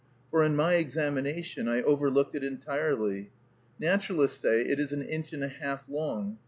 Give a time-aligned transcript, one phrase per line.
[0.31, 3.29] for in my examination I overlooked it entirely.
[3.77, 6.39] Naturalists say it is an inch and a half long.